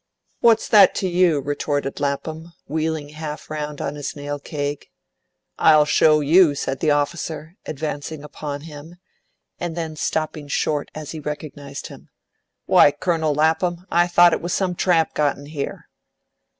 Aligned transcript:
"What's 0.39 0.67
that 0.69 0.95
to 0.95 1.07
you?" 1.07 1.41
retorted 1.41 1.99
Lapham, 1.99 2.53
wheeling 2.65 3.09
half 3.09 3.51
round 3.51 3.79
on 3.81 3.93
his 3.93 4.15
nail 4.15 4.39
keg. 4.39 4.89
"I'll 5.59 5.85
show 5.85 6.21
you," 6.21 6.55
said 6.55 6.79
the 6.79 6.89
officer, 6.89 7.55
advancing 7.67 8.23
upon 8.23 8.61
him, 8.61 8.95
and 9.59 9.77
then 9.77 9.95
stopping 9.95 10.47
short 10.47 10.89
as 10.95 11.11
he 11.11 11.19
recognised 11.19 11.85
him. 11.85 12.09
"Why, 12.65 12.89
Colonel 12.89 13.35
Lapham! 13.35 13.85
I 13.91 14.07
thought 14.07 14.33
it 14.33 14.41
was 14.41 14.53
some 14.55 14.73
tramp 14.73 15.13
got 15.13 15.37
in 15.37 15.45
here!" 15.45 15.87